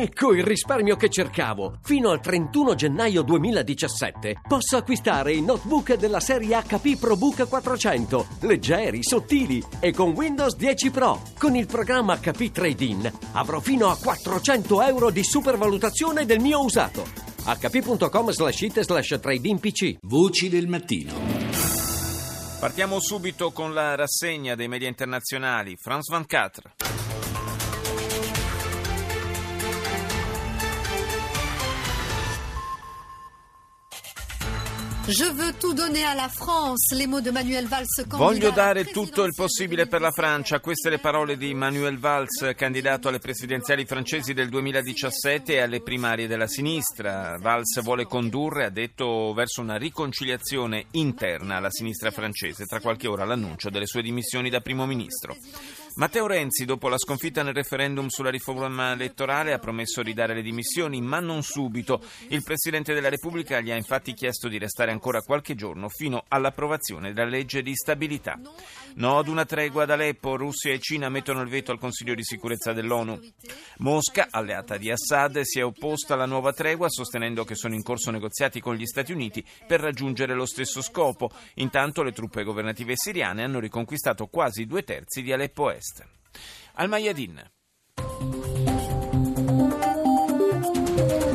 [0.00, 1.80] Ecco il risparmio che cercavo!
[1.82, 9.02] Fino al 31 gennaio 2017 posso acquistare i notebook della serie HP ProBook 400, leggeri,
[9.02, 11.20] sottili e con Windows 10 Pro.
[11.36, 17.04] Con il programma HP Trade-in avrò fino a 400 euro di supervalutazione del mio usato.
[17.42, 21.12] hp.com slash it slash trade pc Voci del mattino.
[22.60, 25.76] Partiamo subito con la rassegna dei media internazionali.
[25.76, 27.07] France 24.
[38.18, 40.60] Voglio dare tutto il possibile per la Francia.
[40.60, 46.26] Queste le parole di Manuel Valls, candidato alle presidenziali francesi del 2017 e alle primarie
[46.26, 47.38] della sinistra.
[47.40, 52.66] Valls vuole condurre, ha detto, verso una riconciliazione interna alla sinistra francese.
[52.66, 55.34] Tra qualche ora l'annuncio delle sue dimissioni da primo ministro.
[55.98, 60.42] Matteo Renzi, dopo la sconfitta nel referendum sulla riforma elettorale, ha promesso di dare le
[60.42, 62.00] dimissioni, ma non subito.
[62.28, 67.12] Il Presidente della Repubblica gli ha infatti chiesto di restare ancora qualche giorno fino all'approvazione
[67.12, 68.38] della legge di stabilità.
[68.94, 72.22] No ad una tregua ad Aleppo, Russia e Cina mettono il veto al Consiglio di
[72.22, 73.18] sicurezza dell'ONU.
[73.78, 78.12] Mosca, alleata di Assad, si è opposta alla nuova tregua, sostenendo che sono in corso
[78.12, 81.28] negoziati con gli Stati Uniti per raggiungere lo stesso scopo.
[81.54, 85.86] Intanto le truppe governative siriane hanno riconquistato quasi due terzi di Aleppo Est.
[86.78, 87.38] Al-Mayadin.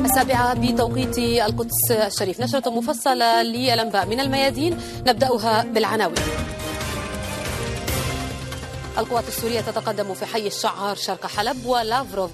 [0.04, 2.40] السابعة بتوقيت القدس الشريف.
[2.40, 4.80] نشرة مفصلة للأنباء من الميادين.
[5.06, 6.53] نبدأها بالعناوين.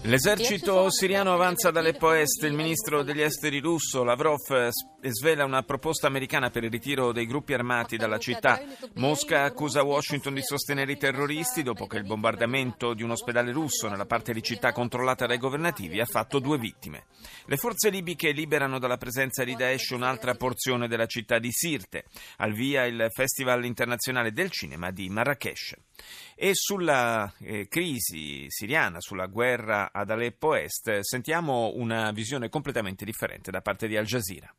[0.02, 2.42] L'esercito siriano avanza dall'Aleppo Est.
[2.42, 4.68] Il ministro degli esteri russo Lavrov
[5.00, 8.60] svela una proposta americana per il ritiro dei gruppi armati dalla città.
[8.96, 13.88] Mosca accusa Washington di sostenere i terroristi dopo che il bombardamento di un ospedale russo
[13.88, 17.04] nella parte di città controllata dai governativi ha fatto due vittime.
[17.46, 22.04] Le forze libiche liberano dalla presenza di Daesh un'altra porzione della città di Sirte.
[22.36, 25.74] Al via il Festival internazionale del cinema di Marrakesh.
[26.35, 33.51] E sulla eh, crisi siriana, sulla guerra ad Aleppo Est, sentiamo una visione completamente differente
[33.51, 34.53] da parte di Al Jazeera.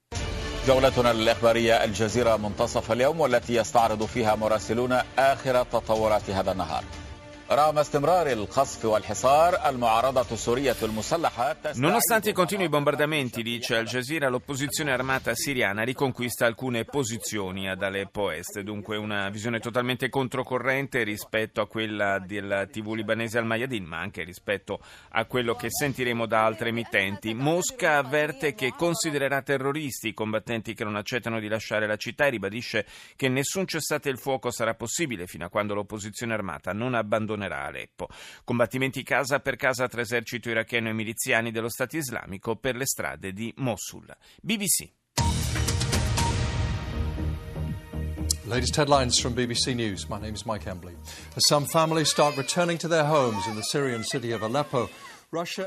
[0.67, 6.85] جولتنا الإخبارية الجزيرة منتصف اليوم والتي يستعرض فيها مراسلون آخر تطورات هذا النهار
[11.76, 18.32] Nonostante i continui bombardamenti, dice Al Jazeera, l'opposizione armata siriana riconquista alcune posizioni ad Aleppo
[18.32, 24.00] Est, dunque una visione totalmente controcorrente rispetto a quella del TV libanese Al Mayadin, ma
[24.00, 24.80] anche rispetto
[25.10, 27.34] a quello che sentiremo da altre emittenti.
[27.34, 32.30] Mosca avverte che considererà terroristi i combattenti che non accettano di lasciare la città e
[32.30, 32.86] ribadisce
[33.18, 37.64] che nessun cessate il fuoco sarà possibile fino a quando l'opposizione armata non abbandonerà tornerà
[37.64, 38.08] a Aleppo.
[38.44, 43.34] Combattimenti casa per casa tra esercito iracheno e miliziani dello Stato islamico per le strade
[43.34, 44.06] di Mosul.
[44.42, 44.90] BBC.
[48.46, 50.06] Latest headlines from BBC News.
[50.08, 50.94] My name is Mike Embley.
[51.36, 54.90] As some families start returning to their homes in the Syrian city of Aleppo,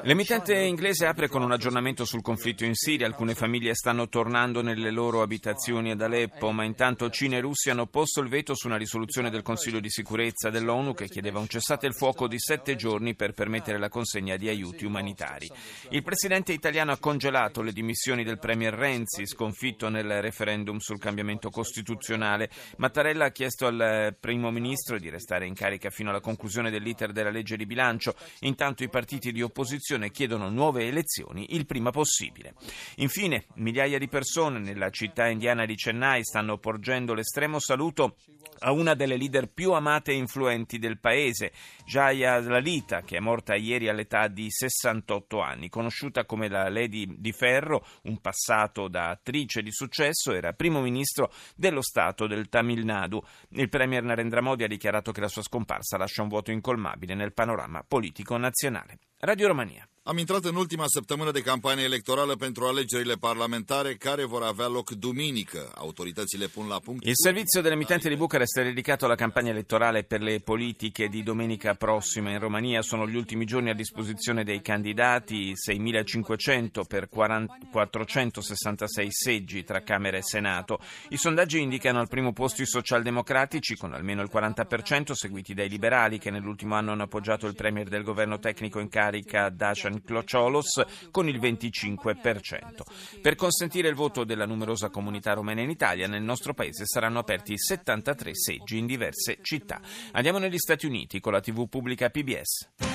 [0.03, 3.07] L'emittente inglese apre con un aggiornamento sul conflitto in Siria.
[3.07, 7.87] Alcune famiglie stanno tornando nelle loro abitazioni ad Aleppo, ma intanto Cina e Russia hanno
[7.87, 11.87] posto il veto su una risoluzione del Consiglio di sicurezza dell'ONU che chiedeva un cessate
[11.87, 15.51] il fuoco di sette giorni per permettere la consegna di aiuti umanitari.
[15.89, 21.49] Il presidente italiano ha congelato le dimissioni del premier Renzi, sconfitto nel referendum sul cambiamento
[21.49, 22.51] costituzionale.
[22.77, 27.31] Mattarella ha chiesto al primo ministro di restare in carica fino alla conclusione dell'iter della
[27.31, 28.15] legge di bilancio.
[28.41, 32.55] Intanto i partiti di opposizione opposizione chiedono nuove elezioni il prima possibile.
[32.97, 38.17] Infine, migliaia di persone nella città indiana di Chennai stanno porgendo l'estremo saluto
[38.61, 41.53] a una delle leader più amate e influenti del paese,
[41.85, 45.69] Jaya Lalita, che è morta ieri all'età di 68 anni.
[45.69, 51.33] Conosciuta come la Lady di Ferro, un passato da attrice di successo, era primo ministro
[51.55, 53.23] dello Stato del Tamil Nadu.
[53.51, 57.33] Il premier Narendra Modi ha dichiarato che la sua scomparsa lascia un vuoto incolmabile nel
[57.33, 58.99] panorama politico nazionale.
[59.21, 59.89] Radio Romania.
[60.07, 64.91] Am intrat în ultima săptămână de campanie electorală pentru alegerile parlamentare care vor avea loc
[64.91, 65.73] duminică.
[65.75, 67.05] Autoritățile pun la punct...
[67.05, 71.73] Il servizio dell'emittente di Bucarest è dedicato alla campagna elettorale per le politiche di domenica
[71.73, 72.31] prossima.
[72.31, 79.65] In Romania sono gli ultimi giorni a disposizione dei candidati, 6.500 per 40, 466 seggi
[79.65, 80.81] tra Camera e Senato.
[81.09, 86.19] I sondaggi indicano al primo posto i socialdemocratici con almeno il 40%, seguiti dai liberali
[86.19, 91.29] che nell'ultimo anno hanno appoggiato il premier del governo tecnico in carica Dacian Clociolos con
[91.29, 93.21] il 25%.
[93.21, 97.59] Per consentire il voto della numerosa comunità romena in Italia, nel nostro paese saranno aperti
[97.59, 99.81] 73 seggi in diverse città.
[100.13, 102.94] Andiamo negli Stati Uniti con la TV pubblica PBS.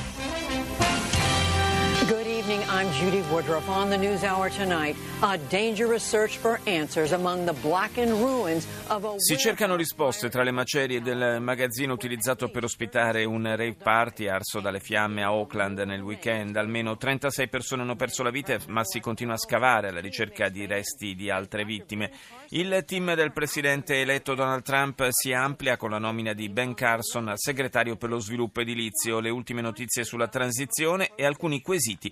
[2.80, 4.96] I'm Judy Woodruff on the News Hour tonight.
[5.22, 10.44] A dangerous search for answers among the blackened ruins of a Si cercano risposte tra
[10.44, 15.78] le macerie del magazzino utilizzato per ospitare un rave party arso dalle fiamme a Auckland
[15.80, 16.56] nel weekend.
[16.56, 20.66] Almeno 36 persone hanno perso la vita, ma si continua a scavare alla ricerca di
[20.66, 22.12] resti di altre vittime.
[22.52, 27.34] Il team del presidente eletto Donald Trump si amplia con la nomina di Ben Carson
[27.36, 32.10] segretario per lo sviluppo edilizio, le ultime notizie sulla transizione e alcuni quesiti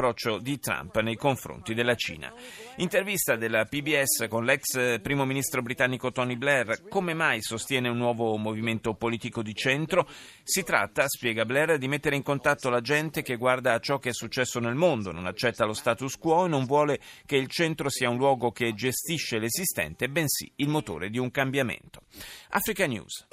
[0.00, 2.32] sull'approccio di Trump nei confronti della Cina.
[2.76, 6.88] Intervista della PBS con l'ex primo ministro britannico Tony Blair.
[6.88, 10.08] Come mai sostiene un nuovo movimento politico di centro?
[10.42, 14.08] Si tratta, spiega Blair, di mettere in contatto la gente che guarda a ciò che
[14.08, 17.90] è successo nel mondo, non accetta lo status quo e non vuole che il centro
[17.90, 22.02] sia un luogo che gestisce l'esistente, bensì il motore di un cambiamento.
[22.48, 23.26] Africa News.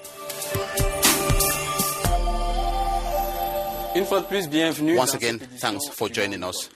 [4.97, 6.69] Once again, thanks for joining us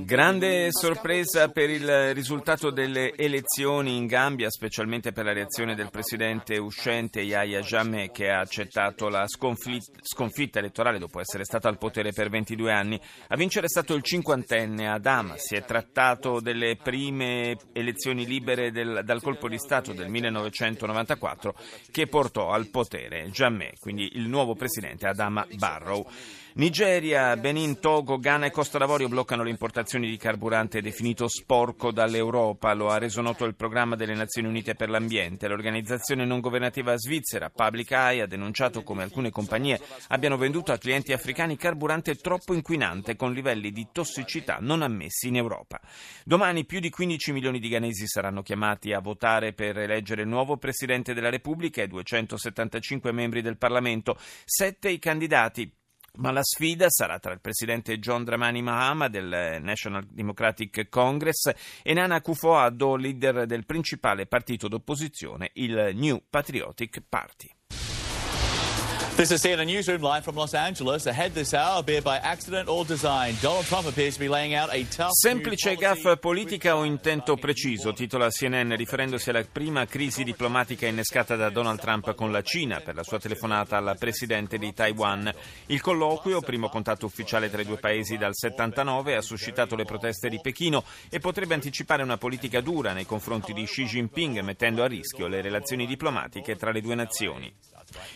[0.00, 6.56] Grande sorpresa per il risultato delle elezioni in Gambia, specialmente per la reazione del presidente
[6.56, 12.12] uscente Yahya Jammeh che ha accettato la sconfitta, sconfitta elettorale dopo essere stato al potere
[12.12, 13.00] per 22 anni.
[13.28, 15.34] A vincere è stato il cinquantenne Adama.
[15.36, 21.54] Si è trattato delle prime elezioni libere del, dal colpo di Stato del 1994
[21.90, 26.06] che portò al potere Jammeh, quindi il nuovo presidente Adama Barrow.
[26.54, 32.74] Nigeria, Benin, Togo, Ghana e Costa d'Avorio bloccano le importazioni di carburante definito sporco dall'Europa.
[32.74, 35.48] Lo ha reso noto il programma delle Nazioni Unite per l'Ambiente.
[35.48, 41.14] L'organizzazione non governativa svizzera Public Eye ha denunciato come alcune compagnie abbiano venduto a clienti
[41.14, 45.80] africani carburante troppo inquinante con livelli di tossicità non ammessi in Europa.
[46.22, 50.58] Domani più di 15 milioni di ghanesi saranno chiamati a votare per eleggere il nuovo
[50.58, 54.18] Presidente della Repubblica e 275 membri del Parlamento.
[54.44, 55.80] Sette i candidati
[56.18, 61.50] ma la sfida sarà tra il presidente John Dramani Mahama del National Democratic Congress
[61.82, 67.50] e Nana Akufo-Addo, leader del principale partito d'opposizione, il New Patriotic Party.
[69.14, 71.06] This is CNN Newsroom live from Los Angeles.
[71.06, 74.54] Ahead this hour, be it by accident or design, Donald Trump appears to be laying
[74.54, 75.12] out a tough.
[75.12, 81.50] Semplice gaffa politica o intento preciso, titola CNN riferendosi alla prima crisi diplomatica innescata da
[81.50, 85.30] Donald Trump con la Cina per la sua telefonata alla presidente di Taiwan.
[85.66, 90.30] Il colloquio, primo contatto ufficiale tra i due paesi dal 79, ha suscitato le proteste
[90.30, 94.86] di Pechino e potrebbe anticipare una politica dura nei confronti di Xi Jinping, mettendo a
[94.86, 97.52] rischio le relazioni diplomatiche tra le due nazioni.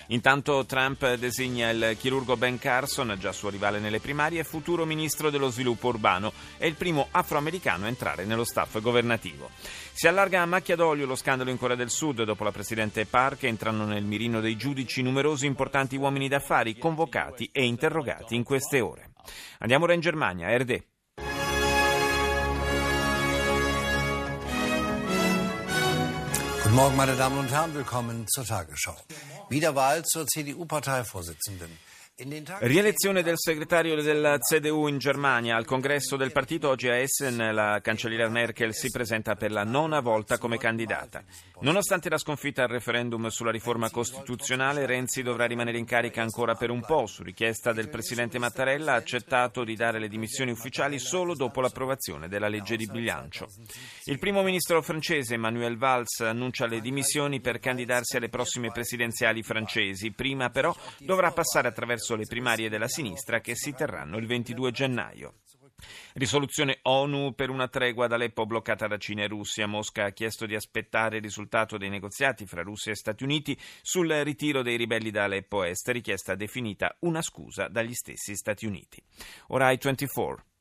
[0.08, 5.50] Intanto Trump designa il chirurgo Ben Carson, già suo rivale nelle primarie, futuro ministro dello
[5.50, 6.32] sviluppo urbano.
[6.56, 9.50] È il primo afroamericano a entrare nello staff governativo.
[9.92, 13.44] Si allarga a macchia d'olio lo scandalo in Corea del Sud dopo la presidente Park.
[13.44, 19.12] Entrano nel mirino dei giudici numerosi importanti uomini d'affari convocati e interrogati in queste ore.
[19.58, 20.95] Andiamo ora in Germania, RD.
[26.76, 27.72] Morgen, meine Damen und Herren.
[27.72, 28.94] Willkommen zur Tagesschau.
[29.48, 31.70] Wiederwahl zur CDU-Parteivorsitzenden.
[32.18, 35.54] Rielezione del segretario della CDU in Germania.
[35.54, 40.00] Al congresso del partito oggi a Essen la cancelliera Merkel si presenta per la nona
[40.00, 41.22] volta come candidata.
[41.60, 46.70] Nonostante la sconfitta al referendum sulla riforma costituzionale, Renzi dovrà rimanere in carica ancora per
[46.70, 47.04] un po'.
[47.04, 52.28] Su richiesta del presidente Mattarella ha accettato di dare le dimissioni ufficiali solo dopo l'approvazione
[52.28, 53.46] della legge di bilancio.
[54.04, 60.12] Il primo ministro francese Emmanuel Valls annuncia le dimissioni per candidarsi alle prossime presidenziali francesi.
[60.12, 65.34] Prima però dovrà passare attraverso le primarie della sinistra che si terranno il 22 gennaio.
[66.14, 69.66] Risoluzione ONU per una tregua ad Aleppo bloccata da Cina e Russia.
[69.66, 74.08] Mosca ha chiesto di aspettare il risultato dei negoziati fra Russia e Stati Uniti sul
[74.08, 79.02] ritiro dei ribelli da Aleppo Est, richiesta definita una scusa dagli stessi Stati Uniti.
[79.48, 80.55] Ora i 24.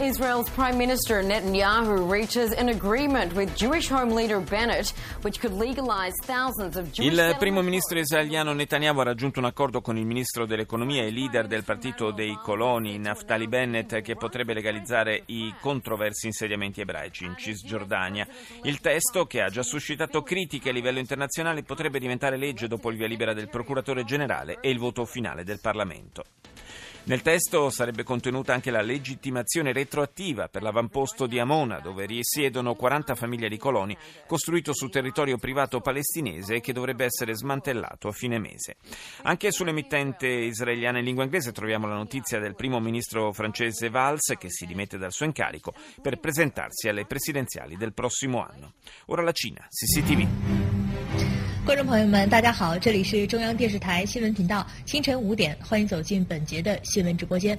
[0.00, 6.12] Israel's Prime Minister Netanyahu reaches an agreement with Jewish home leader Bennett, which could legalize
[6.24, 10.46] thousands of Jewish Il primo ministro israeliano Netanyahu ha raggiunto un accordo con il ministro
[10.46, 16.80] dell'economia e leader del partito dei coloni Naftali Bennett che potrebbe legalizzare i controversi insediamenti
[16.80, 18.24] ebraici in Cisgiordania.
[18.62, 22.96] Il testo, che ha già suscitato critiche a livello internazionale, potrebbe diventare legge dopo il
[22.96, 26.22] via libera del procuratore generale e il voto finale del Parlamento.
[27.08, 33.14] Nel testo sarebbe contenuta anche la legittimazione retroattiva per l'avamposto di Amona, dove risiedono 40
[33.14, 33.96] famiglie di coloni,
[34.26, 38.76] costruito su territorio privato palestinese e che dovrebbe essere smantellato a fine mese.
[39.22, 44.50] Anche sull'emittente israeliana in lingua inglese troviamo la notizia del primo ministro francese Valls che
[44.50, 45.72] si dimette dal suo incarico
[46.02, 48.74] per presentarsi alle presidenziali del prossimo anno.
[49.06, 51.57] Ora la Cina, CCTV.
[51.68, 57.58] 观众朋友们，大家好，这里是中央电视台新闻频道，清晨五点，欢迎走进本节的新闻直播间。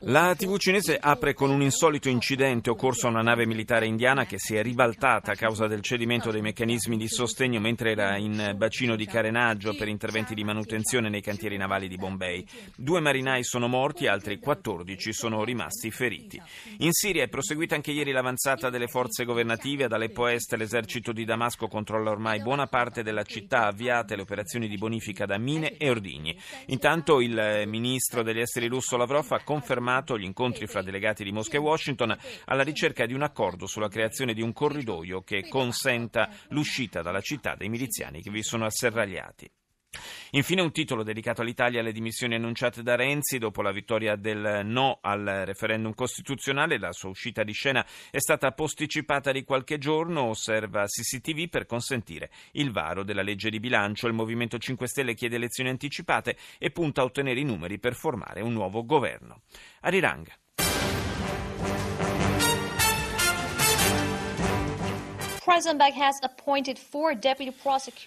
[0.00, 4.38] La TV cinese apre con un insolito incidente occorso a una nave militare indiana che
[4.38, 8.96] si è ribaltata a causa del cedimento dei meccanismi di sostegno mentre era in bacino
[8.96, 12.44] di carenaggio per interventi di manutenzione nei cantieri navali di Bombay.
[12.76, 16.40] Due marinai sono morti, altri 14 sono rimasti feriti.
[16.78, 19.84] In Siria è proseguita anche ieri l'avanzata delle forze governative.
[19.84, 24.68] Ad Aleppo Est l'esercito di Damasco controlla ormai buona parte della città, avviate le operazioni
[24.68, 26.36] di bonifica da mine e ordigni.
[26.66, 31.30] Intanto il ministro ministro degli esteri russo Lavrov ha confermato gli incontri fra delegati di
[31.30, 36.30] Mosca e Washington alla ricerca di un accordo sulla creazione di un corridoio che consenta
[36.48, 39.50] l'uscita dalla città dei miliziani che vi sono asserragliati.
[40.30, 44.98] Infine un titolo dedicato all'Italia alle dimissioni annunciate da Renzi dopo la vittoria del no
[45.02, 46.78] al referendum costituzionale.
[46.78, 52.30] La sua uscita di scena è stata posticipata di qualche giorno, osserva CCTV, per consentire
[52.52, 54.06] il varo della legge di bilancio.
[54.06, 58.40] Il Movimento 5 Stelle chiede elezioni anticipate e punta a ottenere i numeri per formare
[58.40, 59.42] un nuovo governo.
[59.80, 60.41] Arirang.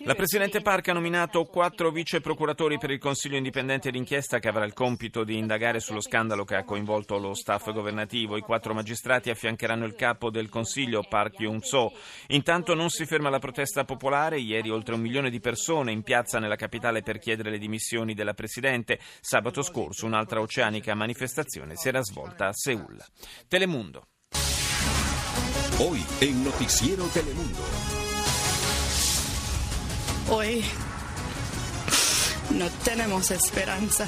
[0.05, 4.63] La Presidente Park ha nominato quattro vice procuratori per il Consiglio indipendente d'inchiesta che avrà
[4.63, 8.37] il compito di indagare sullo scandalo che ha coinvolto lo staff governativo.
[8.37, 11.91] I quattro magistrati affiancheranno il capo del Consiglio, Park Yun-so.
[12.27, 14.39] Intanto non si ferma la protesta popolare.
[14.39, 18.33] Ieri oltre un milione di persone in piazza nella capitale per chiedere le dimissioni della
[18.33, 18.97] Presidente.
[19.19, 23.03] Sabato scorso un'altra oceanica manifestazione si era svolta a Seul.
[23.49, 24.07] Telemundo.
[25.77, 27.59] Hoy en Noticiero Telemundo.
[30.29, 30.63] Hoy
[32.51, 34.07] no tenemos esperanza.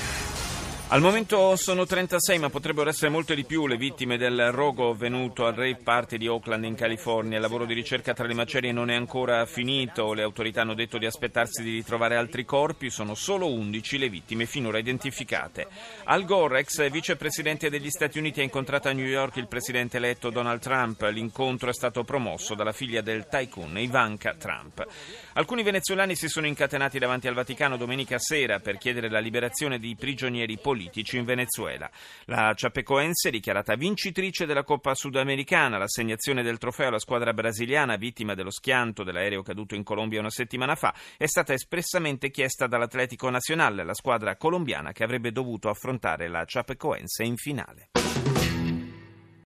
[0.89, 5.45] Al momento sono 36, ma potrebbero essere molte di più le vittime del rogo avvenuto
[5.45, 7.35] al rave party di Oakland in California.
[7.35, 10.13] Il lavoro di ricerca tra le macerie non è ancora finito.
[10.13, 12.89] Le autorità hanno detto di aspettarsi di ritrovare altri corpi.
[12.89, 15.67] Sono solo 11 le vittime finora identificate.
[16.05, 20.29] Al Gore, ex vicepresidente degli Stati Uniti, ha incontrato a New York il presidente eletto
[20.29, 21.01] Donald Trump.
[21.11, 24.87] L'incontro è stato promosso dalla figlia del tycoon Ivanka Trump.
[25.33, 29.93] Alcuni venezuelani si sono incatenati davanti al Vaticano domenica sera per chiedere la liberazione di
[29.99, 31.89] prigionieri politici politici in Venezuela.
[32.25, 38.51] La Chapecoense, dichiarata vincitrice della Coppa Sudamericana, l'assegnazione del trofeo alla squadra brasiliana vittima dello
[38.51, 43.95] schianto dell'aereo caduto in Colombia una settimana fa, è stata espressamente chiesta dall'Atletico Nazionale, la
[43.95, 47.89] squadra colombiana che avrebbe dovuto affrontare la Chapecoense in finale.